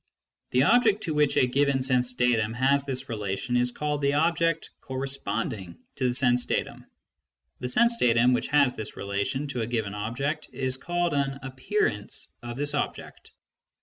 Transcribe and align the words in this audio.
The 0.49 0.63
object 0.63 1.03
to 1.03 1.13
which 1.13 1.37
a 1.37 1.45
given 1.45 1.83
sense 1.83 2.11
datum 2.13 2.55
has; 2.55 2.83
this 2.83 3.07
relation 3.07 3.55
is 3.55 3.69
called 3.71 4.01
the 4.01 4.15
object" 4.15 4.71
corresponding" 4.81 5.77
to 5.97 6.07
the 6.07 6.15
sense 6.15 6.43
datum; 6.47 6.87
the 7.59 7.69
sense 7.69 7.97
datum 7.97 8.33
which 8.33 8.47
has 8.47 8.73
this 8.73 8.97
relation 8.97 9.45
to 9.49 9.61
a 9.61 9.67
given 9.67 9.93
object 9.93 10.49
is 10.53 10.75
called 10.75 11.13
an" 11.13 11.37
appearance" 11.43 12.29
of 12.41 12.57
this 12.57 12.73
object. 12.73 13.29